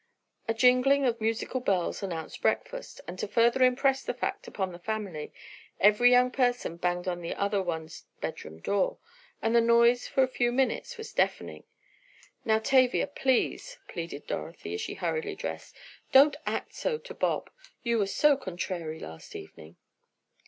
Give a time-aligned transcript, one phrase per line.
[0.47, 4.79] A jingling of musical bells announced breakfast, and to further impress the fact upon the
[4.79, 5.31] family,
[5.79, 8.97] every young person banged on the other one's bedroom door,
[9.43, 11.65] and the noise for a few minutes was deafening.
[12.43, 15.75] "Now, Tavia, please," pleaded Dorothy, as she hurriedly dressed,
[16.11, 17.51] "don't act so to Bob!
[17.83, 19.75] You were so contrary last evening!"